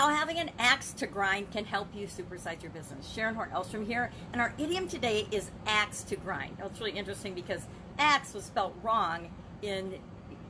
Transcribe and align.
how 0.00 0.08
having 0.08 0.38
an 0.38 0.50
axe 0.58 0.94
to 0.94 1.06
grind 1.06 1.50
can 1.50 1.62
help 1.62 1.86
you 1.94 2.06
supersize 2.06 2.62
your 2.62 2.72
business. 2.72 3.06
Sharon 3.06 3.34
Horn 3.34 3.50
Elstrom 3.50 3.86
here, 3.86 4.10
and 4.32 4.40
our 4.40 4.54
idiom 4.56 4.88
today 4.88 5.26
is 5.30 5.50
axe 5.66 6.02
to 6.04 6.16
grind. 6.16 6.58
Now, 6.58 6.68
it's 6.68 6.80
really 6.80 6.96
interesting 6.96 7.34
because 7.34 7.66
axe 7.98 8.32
was 8.32 8.44
spelled 8.44 8.72
wrong 8.82 9.28
in 9.60 9.98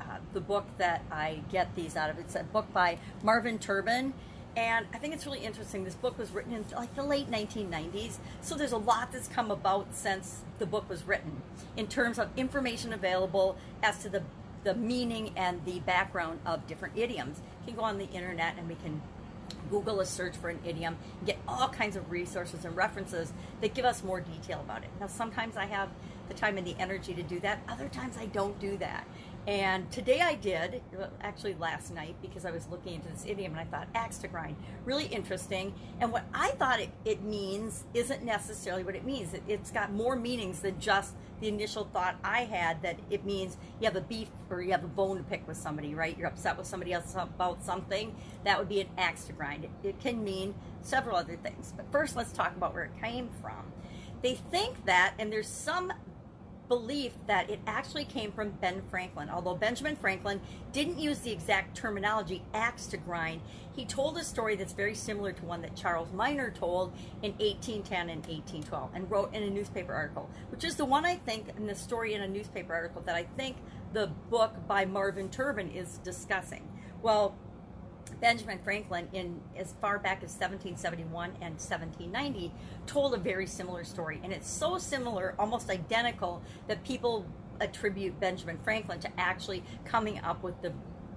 uh, 0.01 0.19
the 0.35 0.41
book 0.41 0.67
that 0.79 1.03
I 1.11 1.41
get 1.51 1.75
these 1.75 1.97
out 1.97 2.11
of. 2.11 2.21
It's 2.21 2.37
a 2.37 2.45
book 2.45 2.73
by 2.73 2.99
Marvin 3.25 3.59
Terban, 3.59 4.13
and 4.57 4.87
I 4.95 4.99
think 4.99 5.15
it's 5.15 5.27
really 5.27 5.41
interesting. 5.41 5.83
This 5.83 5.97
book 5.97 6.17
was 6.17 6.31
written 6.31 6.53
in 6.53 6.65
like 6.77 6.95
the 6.95 7.03
late 7.03 7.29
1990s, 7.29 8.19
so 8.43 8.55
there's 8.55 8.71
a 8.71 8.79
lot 8.79 9.11
that's 9.11 9.27
come 9.27 9.51
about 9.51 9.89
since 9.93 10.43
the 10.61 10.67
book 10.67 10.89
was 10.89 11.03
written 11.03 11.43
in 11.77 11.89
terms 11.89 12.21
of 12.21 12.29
information 12.37 12.93
available 12.93 13.57
as 13.83 13.99
to 14.05 14.09
the 14.09 14.23
the 14.63 14.75
meaning 14.75 15.33
and 15.37 15.65
the 15.65 15.81
background 15.81 16.39
of 16.47 16.65
different 16.69 16.97
idioms. 16.97 17.41
You 17.63 17.73
can 17.73 17.77
go 17.77 17.83
on 17.83 17.99
the 17.99 18.11
internet 18.11 18.57
and 18.59 18.69
we 18.69 18.75
can 18.77 19.01
Google 19.71 20.01
a 20.01 20.07
search 20.07 20.37
for 20.37 20.49
an 20.49 20.59
idiom, 20.65 20.97
get 21.25 21.39
all 21.47 21.69
kinds 21.69 21.97
of 21.97 22.11
resources 22.11 22.65
and 22.65 22.77
references 22.77 23.33
that 23.61 23.75
give 23.75 23.85
us 23.85 24.03
more 24.03 24.21
detail 24.21 24.61
about 24.61 24.83
it. 24.83 24.91
Now, 25.01 25.07
sometimes 25.07 25.57
I 25.57 25.67
have 25.67 25.89
the 26.29 26.35
time 26.35 26.59
and 26.59 26.67
the 26.67 26.77
energy 26.79 27.13
to 27.15 27.23
do 27.23 27.41
that. 27.41 27.61
Other 27.69 27.89
times 27.89 28.17
I 28.19 28.27
don't 28.27 28.59
do 28.61 28.77
that. 28.79 29.07
And 29.47 29.91
today 29.91 30.21
I 30.21 30.35
did, 30.35 30.83
actually 31.23 31.55
last 31.55 31.93
night, 31.95 32.15
because 32.21 32.45
I 32.45 32.51
was 32.51 32.69
looking 32.69 32.97
into 32.97 33.09
this 33.09 33.25
idiom 33.27 33.53
and 33.53 33.61
I 33.61 33.65
thought, 33.65 33.89
axe 33.95 34.19
to 34.19 34.29
grind, 34.29 34.57
really 34.85 35.07
interesting. 35.07 35.75
And 35.99 36.13
what 36.13 36.25
I 36.35 36.51
thought 36.51 36.79
it, 36.79 36.91
it 37.07 37.23
means 37.23 37.85
isn't 37.95 38.23
necessarily 38.23 38.85
what 38.85 38.95
it 38.95 39.05
means. 39.05 39.33
It, 39.33 39.43
it's 39.49 39.71
got 39.71 39.93
more 39.93 40.15
meanings 40.15 40.61
than 40.61 40.79
just 40.79 41.15
the 41.41 41.49
initial 41.49 41.85
thought 41.85 42.17
I 42.23 42.45
had 42.45 42.83
that 42.83 42.99
it 43.09 43.25
means 43.25 43.57
you 43.81 43.87
have 43.87 43.97
a 43.97 44.03
beef 44.03 44.29
or 44.51 44.61
you 44.61 44.73
have 44.73 44.85
a 44.85 44.89
bone 44.89 45.17
to 45.17 45.23
pick 45.23 45.49
with 45.49 45.57
somebody, 45.57 45.95
right? 45.95 46.17
You're 46.19 46.29
upset 46.29 46.59
with 46.59 46.67
somebody 46.67 46.93
else 46.93 47.15
about 47.17 47.65
something. 47.65 48.15
That 48.45 48.59
would 48.59 48.69
be 48.69 48.83
an 48.83 48.89
axe 48.99 49.25
to 49.25 49.33
grind. 49.33 49.65
It, 49.65 49.71
it 49.83 50.01
can 50.01 50.23
mean 50.23 50.55
several 50.83 51.17
other 51.17 51.37
things. 51.37 51.73
But 51.75 51.91
first, 51.91 52.15
let's 52.15 52.33
talk 52.33 52.55
about 52.55 52.75
where 52.75 52.85
it 52.85 53.01
came 53.01 53.31
from. 53.41 53.73
They 54.23 54.35
think 54.35 54.85
that, 54.85 55.15
and 55.19 55.33
there's 55.33 55.49
some 55.49 55.93
belief 56.71 57.15
that 57.27 57.51
it 57.51 57.59
actually 57.67 58.05
came 58.05 58.31
from 58.31 58.51
Ben 58.53 58.81
Franklin. 58.89 59.29
Although 59.29 59.57
Benjamin 59.57 59.97
Franklin 59.97 60.41
didn't 60.73 61.01
use 61.01 61.19
the 61.19 61.33
exact 61.33 61.77
terminology 61.77 62.45
axe 62.55 62.87
to 62.87 62.97
grind, 62.97 63.41
he 63.75 63.85
told 63.85 64.17
a 64.17 64.23
story 64.23 64.55
that's 64.55 64.73
very 64.73 64.95
similar 64.95 65.33
to 65.33 65.45
one 65.45 65.63
that 65.63 65.75
Charles 65.75 66.13
Miner 66.13 66.49
told 66.49 66.93
in 67.23 67.33
1810 67.33 68.09
and 68.09 68.25
1812 68.25 68.91
and 68.95 69.11
wrote 69.11 69.35
in 69.35 69.43
a 69.43 69.51
newspaper 69.51 69.93
article, 69.93 70.31
which 70.51 70.63
is 70.63 70.77
the 70.77 70.85
one 70.85 71.05
I 71.05 71.17
think 71.17 71.49
in 71.57 71.67
the 71.67 71.75
story 71.75 72.15
in 72.15 72.23
a 72.23 72.29
newspaper 72.29 72.73
article 72.73 73.03
that 73.03 73.17
I 73.17 73.25
think 73.37 73.57
the 73.93 74.07
book 74.31 74.55
by 74.69 74.85
Marvin 74.85 75.29
Terban 75.29 75.75
is 75.75 75.99
discussing. 75.99 76.69
Well, 77.03 77.35
Benjamin 78.21 78.59
Franklin, 78.63 79.09
in 79.13 79.41
as 79.57 79.75
far 79.81 79.99
back 79.99 80.19
as 80.19 80.31
1771 80.31 81.31
and 81.41 81.55
1790, 81.55 82.53
told 82.87 83.15
a 83.15 83.17
very 83.17 83.47
similar 83.47 83.85
story. 83.85 84.21
And 84.23 84.33
it's 84.33 84.51
so 84.51 84.79
similar, 84.79 85.35
almost 85.39 85.71
identical, 85.71 86.43
that 86.69 86.85
people 86.85 87.27
attribute 87.61 88.19
Benjamin 88.21 88.59
Franklin 88.63 89.01
to 89.01 89.11
actually 89.19 89.63
coming 89.85 90.19
up 90.21 90.43
with 90.43 90.61
the, 90.63 90.73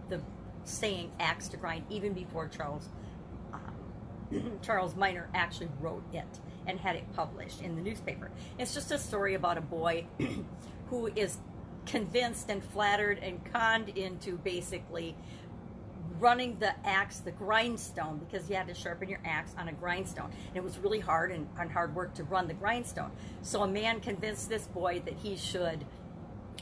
the 0.09 0.21
saying 0.63 1.11
axe 1.19 1.47
to 1.49 1.57
grind 1.57 1.85
even 1.89 2.13
before 2.13 2.47
Charles, 2.47 2.89
um, 3.53 4.59
Charles 4.61 4.95
Miner 4.95 5.29
actually 5.33 5.69
wrote 5.79 6.03
it 6.13 6.39
and 6.67 6.79
had 6.79 6.95
it 6.95 7.03
published 7.13 7.61
in 7.61 7.75
the 7.75 7.81
newspaper. 7.81 8.31
It's 8.57 8.73
just 8.73 8.91
a 8.91 8.97
story 8.97 9.33
about 9.33 9.57
a 9.57 9.61
boy 9.61 10.05
who 10.87 11.07
is 11.15 11.37
convinced 11.85 12.49
and 12.49 12.63
flattered 12.63 13.19
and 13.19 13.43
conned 13.51 13.89
into 13.89 14.37
basically 14.37 15.15
running 16.23 16.57
the 16.59 16.73
axe, 16.87 17.19
the 17.19 17.31
grindstone, 17.31 18.17
because 18.17 18.49
you 18.49 18.55
had 18.55 18.65
to 18.65 18.73
sharpen 18.73 19.09
your 19.09 19.19
axe 19.25 19.53
on 19.57 19.67
a 19.67 19.73
grindstone. 19.73 20.31
And 20.47 20.55
it 20.55 20.63
was 20.63 20.77
really 20.79 21.01
hard 21.01 21.33
and, 21.33 21.47
and 21.59 21.69
hard 21.69 21.93
work 21.93 22.13
to 22.15 22.23
run 22.23 22.47
the 22.47 22.53
grindstone. 22.53 23.11
So 23.41 23.61
a 23.61 23.67
man 23.67 23.99
convinced 23.99 24.47
this 24.47 24.65
boy 24.65 25.01
that 25.05 25.15
he 25.15 25.35
should 25.35 25.83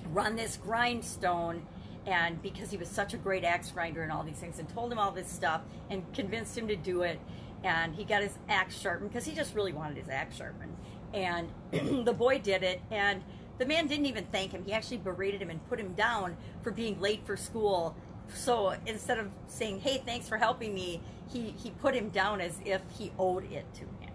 run 0.09 0.35
this 0.35 0.57
grindstone 0.57 1.67
and 2.07 2.41
because 2.41 2.71
he 2.71 2.77
was 2.77 2.89
such 2.89 3.13
a 3.13 3.17
great 3.17 3.43
axe 3.43 3.69
grinder 3.69 4.01
and 4.01 4.11
all 4.11 4.23
these 4.23 4.37
things 4.37 4.57
and 4.57 4.67
told 4.69 4.91
him 4.91 4.97
all 4.97 5.11
this 5.11 5.31
stuff 5.31 5.61
and 5.91 6.11
convinced 6.11 6.57
him 6.57 6.67
to 6.67 6.75
do 6.75 7.03
it 7.03 7.19
and 7.63 7.93
he 7.93 8.03
got 8.03 8.23
his 8.23 8.33
axe 8.49 8.75
sharpened 8.75 9.11
because 9.11 9.25
he 9.25 9.35
just 9.35 9.53
really 9.53 9.71
wanted 9.71 9.95
his 9.95 10.09
axe 10.09 10.37
sharpened 10.37 10.75
and 11.13 11.47
the 12.05 12.13
boy 12.13 12.39
did 12.39 12.63
it 12.63 12.81
and 12.89 13.21
the 13.59 13.65
man 13.67 13.85
didn't 13.85 14.07
even 14.07 14.25
thank 14.31 14.51
him 14.51 14.63
he 14.63 14.73
actually 14.73 14.97
berated 14.97 15.39
him 15.39 15.51
and 15.51 15.63
put 15.69 15.79
him 15.79 15.93
down 15.93 16.35
for 16.63 16.71
being 16.71 16.99
late 16.99 17.23
for 17.23 17.37
school 17.37 17.95
so 18.33 18.75
instead 18.85 19.17
of 19.19 19.29
saying, 19.47 19.79
hey, 19.81 20.01
thanks 20.05 20.27
for 20.27 20.37
helping 20.37 20.73
me, 20.73 21.01
he, 21.31 21.53
he 21.57 21.71
put 21.71 21.95
him 21.95 22.09
down 22.09 22.41
as 22.41 22.57
if 22.65 22.81
he 22.97 23.11
owed 23.17 23.51
it 23.51 23.65
to 23.75 23.81
him. 23.81 24.13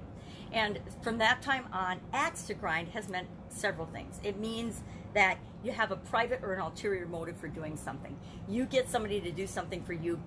And 0.53 0.79
from 1.03 1.19
that 1.19 1.43
time 1.43 1.67
on, 1.73 2.01
axe 2.13 2.43
to 2.45 2.55
grind 2.55 2.89
has 2.89 3.09
meant 3.09 3.29
several 3.49 3.87
things. 3.87 4.21
It 4.23 4.39
means 4.39 4.83
that 5.15 5.39
you 5.65 5.73
have 5.73 5.91
a 5.91 5.97
private 5.97 6.41
or 6.43 6.55
an 6.55 6.61
ulterior 6.61 7.07
motive 7.07 7.37
for 7.37 7.49
doing 7.49 7.77
something. 7.77 8.17
You 8.49 8.65
get 8.65 8.89
somebody 8.89 9.21
to 9.21 9.31
do 9.31 9.47
something 9.47 9.83
for 9.83 9.93
you 9.93 10.21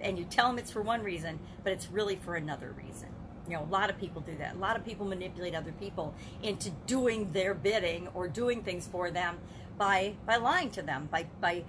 and 0.00 0.18
you 0.18 0.24
tell 0.24 0.48
them 0.48 0.58
it's 0.58 0.70
for 0.70 0.82
one 0.82 1.02
reason, 1.02 1.38
but 1.62 1.72
it's 1.72 1.90
really 1.90 2.16
for 2.16 2.36
another 2.36 2.74
reason. 2.76 3.08
You 3.48 3.54
know, 3.54 3.62
a 3.62 3.70
lot 3.70 3.90
of 3.90 3.98
people 3.98 4.22
do 4.22 4.36
that. 4.38 4.54
A 4.54 4.58
lot 4.58 4.76
of 4.76 4.84
people 4.84 5.06
manipulate 5.06 5.54
other 5.54 5.72
people 5.72 6.14
into 6.42 6.70
doing 6.86 7.32
their 7.32 7.54
bidding 7.54 8.08
or 8.14 8.28
doing 8.28 8.62
things 8.62 8.86
for 8.86 9.10
them 9.10 9.38
by 9.76 10.14
by 10.24 10.36
lying 10.36 10.70
to 10.70 10.82
them, 10.82 11.08
by 11.10 11.26
by 11.40 11.64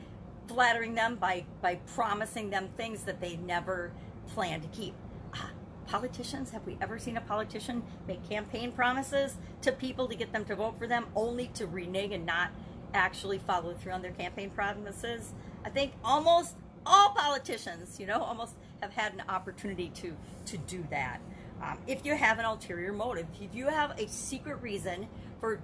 flattering 0.47 0.95
them 0.95 1.15
by, 1.15 1.45
by 1.61 1.75
promising 1.95 2.49
them 2.49 2.69
things 2.77 3.03
that 3.03 3.21
they 3.21 3.37
never 3.37 3.91
plan 4.33 4.61
to 4.61 4.67
keep. 4.67 4.93
Ah, 5.33 5.51
politicians, 5.87 6.51
have 6.51 6.65
we 6.65 6.77
ever 6.81 6.97
seen 6.99 7.17
a 7.17 7.21
politician 7.21 7.83
make 8.07 8.27
campaign 8.27 8.71
promises 8.71 9.37
to 9.61 9.71
people 9.71 10.07
to 10.07 10.15
get 10.15 10.31
them 10.31 10.45
to 10.45 10.55
vote 10.55 10.77
for 10.77 10.87
them 10.87 11.05
only 11.15 11.47
to 11.55 11.65
renege 11.67 12.11
and 12.11 12.25
not 12.25 12.51
actually 12.93 13.37
follow 13.37 13.73
through 13.73 13.91
on 13.91 14.01
their 14.01 14.11
campaign 14.11 14.49
promises? 14.49 15.33
I 15.63 15.69
think 15.69 15.93
almost 16.03 16.55
all 16.85 17.09
politicians, 17.09 17.99
you 17.99 18.05
know, 18.05 18.21
almost 18.21 18.55
have 18.81 18.91
had 18.91 19.13
an 19.13 19.23
opportunity 19.27 19.89
to, 19.95 20.15
to 20.45 20.57
do 20.57 20.85
that. 20.91 21.19
Um, 21.61 21.77
if 21.87 22.05
you 22.05 22.15
have 22.15 22.37
an 22.37 22.45
ulterior 22.45 22.93
motive, 22.93 23.25
if 23.41 23.55
you 23.55 23.67
have 23.67 23.97
a 23.99 24.07
secret 24.07 24.61
reason 24.61 25.07
for 25.39 25.59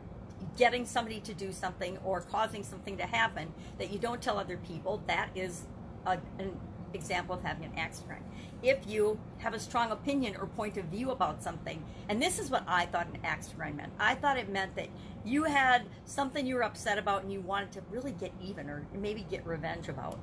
getting 0.57 0.85
somebody 0.85 1.19
to 1.21 1.33
do 1.33 1.51
something 1.51 1.97
or 2.03 2.21
causing 2.21 2.63
something 2.63 2.97
to 2.97 3.05
happen 3.05 3.53
that 3.77 3.91
you 3.91 3.99
don't 3.99 4.21
tell 4.21 4.37
other 4.37 4.57
people, 4.57 5.01
that 5.07 5.29
is 5.35 5.63
a, 6.05 6.17
an 6.39 6.57
example 6.93 7.35
of 7.35 7.41
having 7.41 7.65
an 7.65 7.71
axe 7.77 8.01
grind. 8.05 8.23
If 8.61 8.85
you 8.87 9.19
have 9.39 9.53
a 9.53 9.59
strong 9.59 9.91
opinion 9.91 10.35
or 10.35 10.45
point 10.45 10.77
of 10.77 10.85
view 10.85 11.11
about 11.11 11.41
something, 11.41 11.83
and 12.09 12.21
this 12.21 12.37
is 12.37 12.49
what 12.49 12.63
I 12.67 12.85
thought 12.85 13.07
an 13.07 13.19
axe 13.23 13.49
grind 13.55 13.77
meant. 13.77 13.93
I 13.99 14.15
thought 14.15 14.37
it 14.37 14.49
meant 14.49 14.75
that 14.75 14.89
you 15.23 15.45
had 15.45 15.83
something 16.05 16.45
you 16.45 16.55
were 16.55 16.63
upset 16.63 16.97
about 16.97 17.23
and 17.23 17.31
you 17.31 17.41
wanted 17.41 17.71
to 17.73 17.81
really 17.89 18.11
get 18.11 18.33
even 18.41 18.69
or 18.69 18.85
maybe 18.93 19.25
get 19.29 19.45
revenge 19.45 19.87
about. 19.87 20.19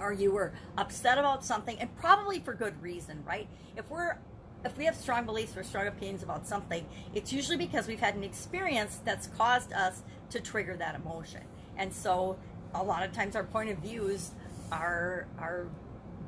Or 0.00 0.12
you 0.12 0.30
were 0.30 0.52
upset 0.76 1.18
about 1.18 1.44
something, 1.44 1.76
and 1.80 1.94
probably 1.96 2.38
for 2.38 2.54
good 2.54 2.80
reason, 2.80 3.24
right? 3.26 3.48
If 3.76 3.90
we're 3.90 4.18
if 4.64 4.76
we 4.76 4.84
have 4.84 4.96
strong 4.96 5.24
beliefs 5.24 5.56
or 5.56 5.62
strong 5.62 5.86
opinions 5.86 6.22
about 6.22 6.46
something, 6.46 6.84
it's 7.14 7.32
usually 7.32 7.56
because 7.56 7.86
we've 7.86 8.00
had 8.00 8.14
an 8.14 8.24
experience 8.24 9.00
that's 9.04 9.28
caused 9.28 9.72
us 9.72 10.02
to 10.30 10.40
trigger 10.40 10.76
that 10.76 10.94
emotion. 10.94 11.42
And 11.76 11.92
so 11.92 12.38
a 12.74 12.82
lot 12.82 13.02
of 13.02 13.12
times 13.12 13.36
our 13.36 13.44
point 13.44 13.70
of 13.70 13.78
views 13.78 14.32
are 14.70 15.26
are 15.38 15.68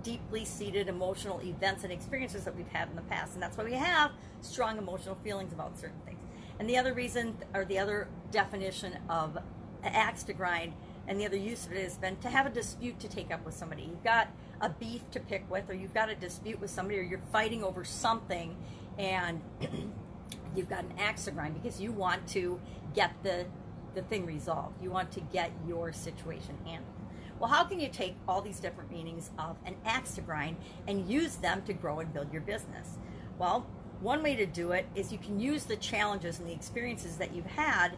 deeply 0.03 0.45
seated 0.45 0.89
emotional 0.89 1.41
events 1.43 1.85
and 1.85 1.93
experiences 1.93 2.45
that 2.45 2.57
we've 2.57 2.69
had 2.69 2.89
in 2.89 2.97
the 2.97 3.03
past. 3.03 3.35
And 3.35 3.43
that's 3.43 3.59
why 3.59 3.65
we 3.65 3.75
have 3.75 4.13
strong 4.41 4.79
emotional 4.79 5.15
feelings 5.17 5.53
about 5.53 5.79
certain 5.79 6.01
things. 6.07 6.19
And 6.59 6.69
the 6.69 6.79
other 6.79 6.95
reason 6.95 7.37
or 7.55 7.65
the 7.65 7.79
other 7.79 8.09
definition 8.31 8.97
of 9.09 9.37
axe 9.85 10.23
to 10.25 10.33
grind 10.33 10.73
and 11.07 11.21
the 11.21 11.27
other 11.27 11.37
use 11.37 11.67
of 11.67 11.73
it 11.73 11.83
has 11.83 11.97
been 11.97 12.17
to 12.19 12.29
have 12.29 12.47
a 12.47 12.51
dispute 12.51 13.01
to 13.01 13.09
take 13.09 13.31
up 13.31 13.45
with 13.45 13.55
somebody. 13.55 13.83
You've 13.83 14.05
got 14.05 14.29
a 14.61 14.69
beef 14.69 15.03
to 15.13 15.21
pick 15.21 15.51
with, 15.51 15.69
or 15.71 15.75
you've 15.75 15.95
got 15.95 16.09
a 16.09 16.15
dispute 16.15 16.61
with 16.61 16.71
somebody, 16.71 16.99
or 16.99 17.03
you're 17.03 17.23
fighting 17.33 17.65
over 17.65 17.85
something, 17.85 18.57
and 18.99 19.41
you've 20.55 20.69
got 20.69 20.85
an 20.85 20.93
axe 20.99 21.25
to 21.25 21.31
grind 21.31 21.61
because 21.61 21.81
you 21.81 21.93
want 21.93 22.27
to 22.29 22.61
get 22.95 23.13
the 23.23 23.47
the 23.95 24.03
thing 24.03 24.25
resolved. 24.25 24.81
You 24.83 24.91
want 24.91 25.11
to 25.13 25.21
get 25.21 25.51
your 25.67 25.93
situation 25.93 26.57
handled. 26.65 26.95
Well, 27.41 27.51
how 27.51 27.65
can 27.65 27.81
you 27.81 27.89
take 27.89 28.15
all 28.29 28.43
these 28.43 28.61
different 28.61 28.93
meanings 28.93 29.31
of 29.39 29.57
an 29.65 29.75
axe 29.85 30.15
to 30.17 30.21
grind 30.21 30.59
and 30.87 31.09
use 31.09 31.37
them 31.37 31.63
to 31.63 31.73
grow 31.73 32.01
and 32.01 32.13
build 32.13 32.33
your 32.33 32.43
business? 32.43 32.99
Well, 33.39 33.67
one 34.01 34.23
way 34.23 34.37
to 34.37 34.47
do 34.47 34.73
it 34.73 34.87
is 34.95 35.11
you 35.11 35.19
can 35.19 35.41
use 35.41 35.65
the 35.65 35.77
challenges 35.77 36.39
and 36.39 36.47
the 36.47 36.53
experiences 36.53 37.17
that 37.17 37.35
you've 37.35 37.47
had 37.47 37.97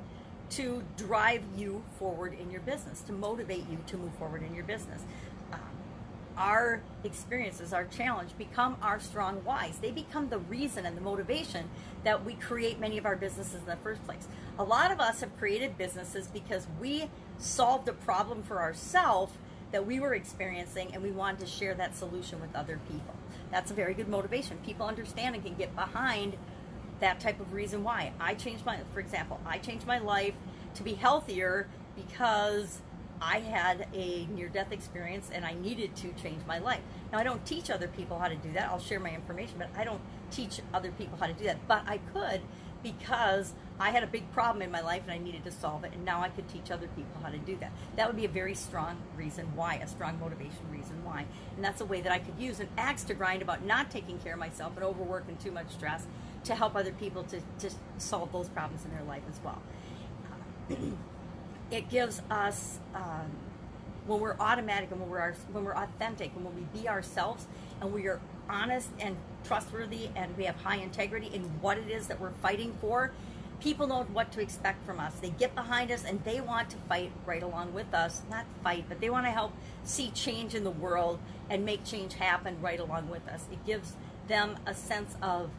to 0.50 0.85
drive 0.97 1.43
you 1.56 1.82
forward 1.99 2.37
in 2.38 2.50
your 2.50 2.61
business, 2.61 3.00
to 3.03 3.12
motivate 3.12 3.65
you 3.70 3.79
to 3.87 3.97
move 3.97 4.15
forward 4.15 4.43
in 4.43 4.55
your 4.55 4.65
business. 4.65 5.03
Our 6.37 6.81
experiences, 7.05 7.73
our 7.73 7.84
challenge, 7.84 8.31
become 8.38 8.76
our 8.82 8.99
strong 9.00 9.37
whys. 9.44 9.79
They 9.79 9.90
become 9.90 10.29
the 10.29 10.38
reason 10.38 10.87
and 10.87 10.96
the 10.96 11.00
motivation 11.00 11.69
that 12.05 12.25
we 12.25 12.34
create 12.34 12.81
many 12.81 12.99
of 12.99 13.06
our 13.06 13.17
businesses 13.17 13.61
in 13.61 13.67
the 13.67 13.76
first 13.76 14.05
place. 14.06 14.26
A 14.58 14.64
lot 14.64 14.90
of 14.90 15.00
us 15.00 15.20
have 15.20 15.37
created 15.38 15.76
businesses 15.76 16.26
because 16.29 16.67
we 16.81 17.11
solved 17.38 17.88
a 17.88 17.93
problem 17.93 18.43
for 18.43 18.61
ourselves 18.61 19.32
that 19.73 19.87
we 19.87 20.00
were 20.00 20.14
experiencing 20.14 20.90
and 20.93 21.02
we 21.02 21.11
wanted 21.11 21.40
to 21.40 21.46
share 21.46 21.75
that 21.75 21.96
solution 21.96 22.40
with 22.40 22.55
other 22.55 22.79
people. 22.90 23.14
That's 23.50 23.70
a 23.70 23.75
very 23.75 23.94
good 23.94 24.08
motivation. 24.08 24.58
People 24.64 24.87
understand 24.87 25.34
and 25.34 25.44
can 25.44 25.55
get 25.55 25.75
behind 25.75 26.37
that 27.00 27.20
type 27.20 27.40
of 27.40 27.52
reason 27.52 27.82
why. 27.82 28.12
I 28.20 28.34
changed 28.34 28.64
my, 28.64 28.79
for 28.94 29.00
example, 29.00 29.40
I 29.44 29.58
changed 29.58 29.87
my 29.87 29.99
life 29.99 30.34
to 30.75 30.82
be 30.82 30.94
healthier 30.94 31.69
because 31.96 32.81
I 33.22 33.38
had 33.38 33.86
a 33.94 34.26
near 34.26 34.48
death 34.48 34.72
experience 34.72 35.30
and 35.32 35.44
I 35.44 35.54
needed 35.54 35.94
to 35.96 36.12
change 36.20 36.44
my 36.46 36.58
life. 36.58 36.80
Now, 37.12 37.19
I 37.19 37.22
don't 37.22 37.44
teach 37.46 37.70
other 37.70 37.86
people 37.86 38.19
how 38.19 38.28
to 38.28 38.34
do 38.34 38.52
that. 38.52 38.69
I'll 38.69 38.80
share 38.80 38.98
my 38.98 39.10
information, 39.10 39.54
but 39.58 39.69
I 39.76 39.84
don't 39.84 40.00
teach 40.32 40.60
other 40.74 40.90
people 40.90 41.16
how 41.19 41.28
to 41.28 41.32
do 41.32 41.44
that. 41.44 41.69
But 41.69 41.84
I 41.86 41.98
could 41.98 42.40
because 42.82 43.52
I 43.78 43.90
had 43.90 44.02
a 44.02 44.08
big 44.08 44.30
problem 44.32 44.60
in 44.60 44.72
my 44.72 44.80
life 44.80 45.02
and 45.04 45.12
I 45.12 45.19
needed 45.19 45.44
to 45.44 45.52
solve 45.52 45.84
it, 45.84 45.92
and 45.92 46.04
now 46.04 46.20
I 46.20 46.30
could 46.30 46.48
teach 46.48 46.72
other 46.72 46.88
people 46.88 47.12
how 47.22 47.30
to 47.30 47.38
do 47.38 47.56
that. 47.58 47.70
That 47.94 48.08
would 48.08 48.16
be 48.16 48.24
a 48.24 48.28
very 48.28 48.56
strong 48.56 48.96
reason 49.16 49.54
why, 49.54 49.76
a 49.76 49.86
strong 49.86 50.19
motivation 50.19 50.69
reason 50.69 51.04
why. 51.04 51.26
And 51.54 51.64
that's 51.64 51.80
a 51.80 51.84
way 51.84 52.00
that 52.00 52.10
I 52.10 52.19
could 52.19 52.40
use 52.40 52.58
an 52.58 52.69
axe 52.76 53.04
to 53.04 53.14
grind 53.14 53.40
about 53.40 53.64
not 53.64 53.88
taking 53.88 54.19
care 54.19 54.32
of 54.32 54.40
myself 54.40 54.72
and 54.74 54.84
overwork 54.84 55.26
and 55.28 55.38
too 55.38 55.52
much 55.52 55.70
stress 55.70 56.08
to 56.42 56.56
help 56.56 56.74
other 56.74 56.92
people 56.92 57.22
to, 57.24 57.40
to 57.60 57.70
solve 57.98 58.32
those 58.32 58.48
problems 58.48 58.84
in 58.84 58.90
their 58.90 59.04
life 59.04 59.22
as 59.28 59.38
well. 59.44 59.62
it 61.72 61.88
gives 61.88 62.20
us, 62.30 62.78
um, 62.94 63.30
when 64.06 64.20
we're 64.20 64.36
automatic 64.38 64.90
and 64.90 65.00
when 65.00 65.08
we're, 65.08 65.32
when 65.52 65.64
we're 65.64 65.74
authentic 65.76 66.32
and 66.36 66.44
when 66.44 66.54
we 66.54 66.62
be 66.78 66.88
ourselves 66.88 67.46
and 67.80 67.92
we 67.92 68.06
are 68.06 68.20
honest 68.48 68.90
and 69.00 69.16
trustworthy 69.44 70.10
and 70.14 70.36
we 70.36 70.44
have 70.44 70.56
high 70.56 70.76
integrity 70.76 71.30
in 71.32 71.42
what 71.60 71.78
it 71.78 71.88
is 71.88 72.08
that 72.08 72.20
we're 72.20 72.32
fighting 72.42 72.76
for, 72.80 73.12
people 73.60 73.86
know 73.86 74.02
what 74.12 74.32
to 74.32 74.40
expect 74.40 74.84
from 74.84 75.00
us. 75.00 75.14
They 75.20 75.30
get 75.30 75.54
behind 75.54 75.90
us 75.90 76.04
and 76.04 76.22
they 76.24 76.40
want 76.40 76.69
to 76.70 76.76
fight 76.88 77.12
right 77.24 77.42
along 77.42 77.72
with 77.72 77.94
us. 77.94 78.22
Not 78.28 78.44
fight, 78.62 78.84
but 78.88 79.00
they 79.00 79.08
want 79.08 79.26
to 79.26 79.30
help 79.30 79.52
see 79.84 80.10
change 80.10 80.54
in 80.54 80.64
the 80.64 80.70
world 80.70 81.20
and 81.48 81.64
make 81.64 81.84
change 81.84 82.14
happen 82.14 82.60
right 82.60 82.80
along 82.80 83.08
with 83.08 83.26
us. 83.28 83.46
It 83.50 83.64
gives 83.64 83.94
them 84.28 84.56
a 84.66 84.74
sense 84.74 85.14
of 85.22 85.50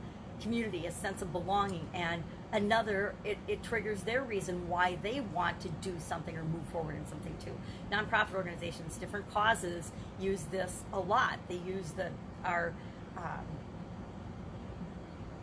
community, 0.42 0.86
a 0.86 0.92
sense 0.92 1.22
of 1.22 1.32
belonging, 1.32 1.88
and 1.94 2.24
another, 2.52 3.16
it, 3.24 3.38
it 3.48 3.64
triggers 3.64 4.04
their 4.04 4.22
reason 4.22 4.68
why 4.70 4.98
they 5.02 5.20
want 5.20 5.60
to 5.62 5.70
do 5.70 5.96
something 6.00 6.38
or 6.38 6.44
move 6.44 6.66
forward 6.72 6.96
in 6.96 7.08
something 7.08 7.36
too. 7.44 7.52
Nonprofit 7.92 8.36
organizations, 8.36 8.98
different 8.98 9.32
causes 9.34 9.92
use 10.20 10.44
this 10.44 10.84
a 10.94 11.00
lot. 11.00 11.40
They 11.48 11.58
use 11.58 11.92
the 11.92 12.10
our 12.46 12.74
um, 13.18 13.46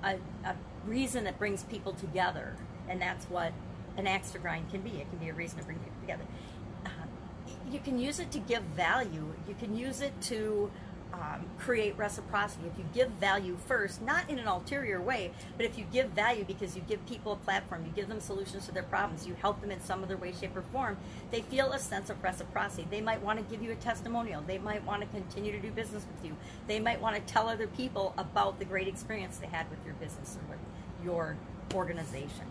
a, 0.03 0.17
a 0.49 0.57
reason 0.87 1.25
that 1.25 1.39
brings 1.39 1.65
people 1.65 1.93
together, 1.93 2.57
and 2.89 3.01
that's 3.01 3.27
what 3.27 3.53
an 3.97 4.07
axe 4.07 4.31
to 4.33 4.39
grind 4.39 4.71
can 4.71 4.81
be. 4.81 4.91
It 4.91 5.09
can 5.11 5.19
be 5.19 5.29
a 5.29 5.35
reason 5.35 5.59
to 5.59 5.65
bring 5.65 5.79
people 5.79 6.01
together. 6.01 6.25
Uh, 6.87 6.89
you 7.71 7.81
can 7.81 7.99
use 7.99 8.21
it 8.21 8.31
to 8.33 8.39
give 8.39 8.63
value. 8.63 9.35
You 9.49 9.55
can 9.59 9.77
use 9.77 10.01
it 10.01 10.19
to 10.23 10.71
um, 11.21 11.45
create 11.59 11.97
reciprocity. 11.99 12.65
If 12.67 12.79
you 12.79 12.85
give 12.95 13.11
value 13.11 13.57
first, 13.67 14.01
not 14.01 14.29
in 14.31 14.39
an 14.39 14.47
ulterior 14.47 15.01
way, 15.01 15.33
but 15.57 15.67
if 15.67 15.79
you 15.79 15.85
give 15.93 16.11
value 16.11 16.45
because 16.45 16.75
you 16.75 16.83
give 16.89 17.05
people 17.07 17.33
a 17.33 17.37
platform, 17.37 17.85
you 17.85 17.93
give 17.93 18.09
them 18.09 18.21
solutions 18.21 18.67
to 18.67 18.73
their 18.73 18.83
problems, 18.83 19.27
you 19.27 19.35
help 19.35 19.61
them 19.61 19.71
in 19.71 19.81
some 19.81 20.03
other 20.03 20.17
way, 20.17 20.33
shape, 20.33 20.57
or 20.57 20.63
form, 20.63 20.97
they 21.31 21.43
feel 21.43 21.73
a 21.73 21.79
sense 21.79 22.11
of 22.11 22.23
reciprocity. 22.23 22.87
They 22.91 23.01
might 23.01 23.23
want 23.23 23.39
to 23.39 23.45
give 23.45 23.63
you 23.63 23.73
a 23.73 23.77
testimonial. 23.77 24.43
They 24.47 24.59
might 24.59 24.85
want 24.85 25.03
to 25.03 25.09
continue 25.09 25.53
to 25.53 25.61
do 25.61 25.71
business 25.71 26.07
with 26.07 26.25
you. 26.25 26.37
They 26.67 26.81
might 26.81 27.01
want 27.01 27.17
to 27.17 27.33
tell 27.33 27.49
other 27.49 27.67
people 27.67 28.15
about 28.17 28.59
the 28.59 28.65
great 28.65 28.89
experience 28.89 29.37
they 29.37 29.47
had 29.47 29.69
with 29.71 29.85
your 29.85 29.95
business 29.95 30.37
or 30.37 30.51
with 30.51 31.05
your 31.05 31.37
organization. 31.75 32.47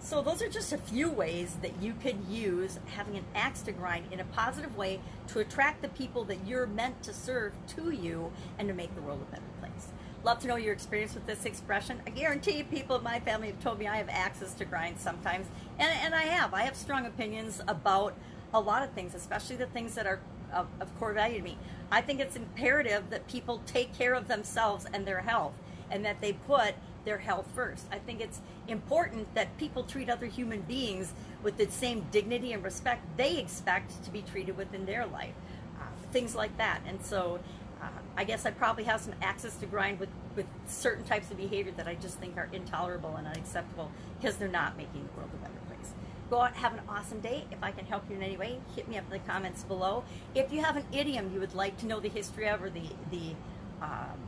So 0.00 0.22
those 0.22 0.42
are 0.42 0.48
just 0.48 0.72
a 0.72 0.78
few 0.78 1.10
ways 1.10 1.56
that 1.60 1.82
you 1.82 1.94
could 2.02 2.16
use 2.28 2.78
having 2.86 3.16
an 3.16 3.24
axe 3.34 3.62
to 3.62 3.72
grind 3.72 4.12
in 4.12 4.20
a 4.20 4.24
positive 4.24 4.76
way 4.76 5.00
to 5.28 5.40
attract 5.40 5.82
the 5.82 5.88
people 5.88 6.24
that 6.24 6.46
you're 6.46 6.66
meant 6.66 7.02
to 7.02 7.12
serve 7.12 7.52
to 7.76 7.90
you 7.90 8.32
and 8.58 8.68
to 8.68 8.74
make 8.74 8.94
the 8.94 9.02
world 9.02 9.20
a 9.28 9.30
better 9.30 9.42
place. 9.60 9.88
Love 10.24 10.38
to 10.40 10.48
know 10.48 10.56
your 10.56 10.72
experience 10.72 11.14
with 11.14 11.26
this 11.26 11.44
expression. 11.44 12.00
I 12.06 12.10
guarantee 12.10 12.62
people 12.62 12.96
in 12.96 13.02
my 13.02 13.20
family 13.20 13.48
have 13.48 13.60
told 13.60 13.78
me 13.78 13.86
I 13.86 13.96
have 13.96 14.08
axes 14.08 14.54
to 14.54 14.64
grind 14.64 14.98
sometimes, 14.98 15.46
and, 15.78 15.90
and 16.02 16.14
I 16.14 16.22
have. 16.22 16.54
I 16.54 16.62
have 16.62 16.76
strong 16.76 17.06
opinions 17.06 17.60
about 17.68 18.14
a 18.54 18.60
lot 18.60 18.82
of 18.82 18.90
things, 18.92 19.14
especially 19.14 19.56
the 19.56 19.66
things 19.66 19.94
that 19.94 20.06
are 20.06 20.20
of, 20.52 20.66
of 20.80 20.98
core 20.98 21.12
value 21.12 21.38
to 21.38 21.44
me. 21.44 21.58
I 21.90 22.00
think 22.00 22.20
it's 22.20 22.36
imperative 22.36 23.10
that 23.10 23.28
people 23.28 23.62
take 23.66 23.96
care 23.96 24.14
of 24.14 24.28
themselves 24.28 24.86
and 24.92 25.06
their 25.06 25.20
health, 25.20 25.54
and 25.90 26.04
that 26.04 26.20
they 26.20 26.32
put 26.32 26.74
their 27.04 27.18
health 27.18 27.46
first. 27.54 27.86
I 27.90 27.98
think 27.98 28.20
it's 28.20 28.40
important 28.66 29.34
that 29.34 29.56
people 29.56 29.82
treat 29.82 30.10
other 30.10 30.26
human 30.26 30.60
beings 30.62 31.12
with 31.42 31.56
the 31.56 31.70
same 31.70 32.06
dignity 32.10 32.52
and 32.52 32.62
respect 32.62 33.04
they 33.16 33.38
expect 33.38 34.04
to 34.04 34.10
be 34.10 34.22
treated 34.22 34.56
within 34.56 34.84
their 34.84 35.06
life. 35.06 35.34
Uh, 35.80 35.84
things 36.12 36.34
like 36.34 36.56
that. 36.58 36.82
And 36.86 37.04
so 37.04 37.40
uh, 37.80 37.86
I 38.16 38.24
guess 38.24 38.44
I 38.44 38.50
probably 38.50 38.84
have 38.84 39.00
some 39.00 39.14
axes 39.22 39.54
to 39.56 39.66
grind 39.66 40.00
with, 40.00 40.08
with 40.36 40.46
certain 40.66 41.04
types 41.04 41.30
of 41.30 41.36
behavior 41.36 41.72
that 41.76 41.86
I 41.86 41.94
just 41.94 42.18
think 42.18 42.36
are 42.36 42.48
intolerable 42.52 43.16
and 43.16 43.26
unacceptable 43.26 43.90
because 44.20 44.36
they're 44.36 44.48
not 44.48 44.76
making 44.76 45.06
the 45.06 45.18
world 45.18 45.30
a 45.32 45.36
better 45.36 45.60
place. 45.66 45.92
Go 46.28 46.42
out, 46.42 46.54
have 46.54 46.74
an 46.74 46.80
awesome 46.88 47.20
day. 47.20 47.44
If 47.50 47.62
I 47.62 47.70
can 47.70 47.86
help 47.86 48.04
you 48.10 48.16
in 48.16 48.22
any 48.22 48.36
way, 48.36 48.58
hit 48.74 48.88
me 48.88 48.98
up 48.98 49.04
in 49.06 49.12
the 49.12 49.18
comments 49.20 49.62
below. 49.62 50.04
If 50.34 50.52
you 50.52 50.62
have 50.62 50.76
an 50.76 50.84
idiom 50.92 51.32
you 51.32 51.40
would 51.40 51.54
like 51.54 51.78
to 51.78 51.86
know 51.86 52.00
the 52.00 52.08
history 52.08 52.48
of 52.48 52.62
or 52.62 52.70
the, 52.70 52.82
the 53.10 53.34
um, 53.80 54.18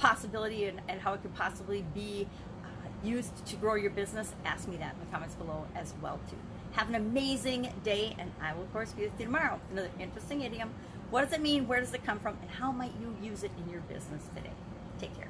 possibility 0.00 0.64
and, 0.64 0.80
and 0.88 1.00
how 1.00 1.12
it 1.12 1.22
could 1.22 1.34
possibly 1.34 1.84
be 1.94 2.26
uh, 2.64 2.66
used 3.04 3.46
to 3.46 3.56
grow 3.56 3.74
your 3.74 3.90
business, 3.90 4.32
ask 4.44 4.66
me 4.68 4.76
that 4.78 4.94
in 4.94 5.00
the 5.00 5.06
comments 5.12 5.34
below 5.34 5.66
as 5.74 5.94
well 6.02 6.18
too. 6.28 6.36
Have 6.72 6.88
an 6.88 6.94
amazing 6.94 7.72
day, 7.84 8.14
and 8.18 8.30
I 8.40 8.54
will 8.54 8.62
of 8.62 8.72
course 8.72 8.92
be 8.92 9.02
with 9.02 9.18
you 9.18 9.26
tomorrow. 9.26 9.60
Another 9.70 9.90
interesting 9.98 10.42
idiom. 10.42 10.70
What 11.10 11.24
does 11.24 11.32
it 11.32 11.42
mean? 11.42 11.66
Where 11.66 11.80
does 11.80 11.92
it 11.92 12.04
come 12.04 12.20
from? 12.20 12.36
And 12.42 12.50
how 12.50 12.70
might 12.70 12.92
you 13.00 13.16
use 13.22 13.42
it 13.42 13.50
in 13.58 13.70
your 13.70 13.80
business 13.82 14.22
today? 14.34 14.52
Take 15.00 15.16
care. 15.16 15.29